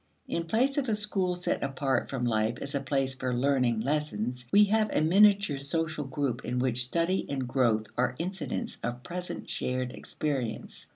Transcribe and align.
In 0.27 0.45
place 0.47 0.79
of 0.79 0.89
a 0.89 0.95
school 0.95 1.35
set 1.35 1.61
apart 1.61 2.09
from 2.09 2.25
life 2.25 2.57
as 2.59 2.73
a 2.73 2.79
place 2.79 3.13
for 3.13 3.35
learning 3.37 3.81
lessons, 3.81 4.47
we 4.51 4.63
have 4.63 4.89
a 4.91 4.99
miniature 5.01 5.59
social 5.59 6.05
group 6.05 6.43
in 6.43 6.57
which 6.57 6.85
study 6.87 7.27
and 7.29 7.47
growth 7.47 7.85
are 7.95 8.15
incidents 8.17 8.79
of 8.81 9.03
present 9.03 9.47
shared 9.47 9.91
experience. 9.91 10.89